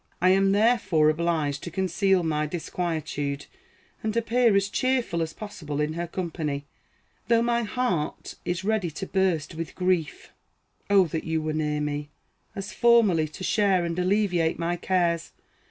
[0.19, 3.45] I am therefore obliged to conceal my disquietude,
[4.01, 6.65] and appear as cheerful as possible in her company,
[7.27, 10.31] though my heart is ready to burst with grief.
[10.89, 12.09] O that you were near me,
[12.55, 15.33] as formerly, to share and alleviate my cares!.